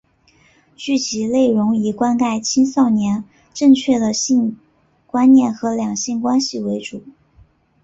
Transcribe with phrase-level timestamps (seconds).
[0.75, 4.57] 剧集内容以灌输青少年正确的性
[5.05, 7.03] 观念和两性关系为主。